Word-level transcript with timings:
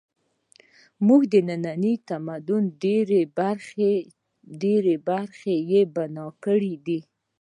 زموږ 0.97 1.21
د 1.33 1.35
ننني 1.49 1.93
تمدن 2.09 2.63
ډېرې 2.83 4.93
برخې 5.07 5.55
یې 5.71 5.81
بنا 5.95 6.27
کړې 6.43 6.75
دي 6.85 6.99